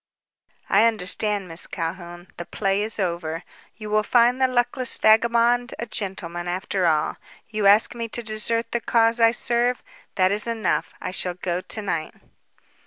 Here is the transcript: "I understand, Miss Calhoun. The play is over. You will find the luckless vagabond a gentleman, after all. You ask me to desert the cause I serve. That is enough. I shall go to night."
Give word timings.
"I 0.67 0.85
understand, 0.87 1.47
Miss 1.47 1.67
Calhoun. 1.67 2.29
The 2.37 2.47
play 2.47 2.81
is 2.81 2.97
over. 2.99 3.43
You 3.75 3.91
will 3.91 4.01
find 4.01 4.41
the 4.41 4.47
luckless 4.47 4.97
vagabond 4.97 5.75
a 5.77 5.85
gentleman, 5.85 6.47
after 6.47 6.87
all. 6.87 7.17
You 7.51 7.67
ask 7.67 7.93
me 7.93 8.07
to 8.07 8.23
desert 8.23 8.71
the 8.71 8.81
cause 8.81 9.19
I 9.19 9.29
serve. 9.29 9.83
That 10.15 10.31
is 10.31 10.47
enough. 10.47 10.95
I 10.99 11.11
shall 11.11 11.35
go 11.35 11.61
to 11.61 11.81
night." 11.83 12.15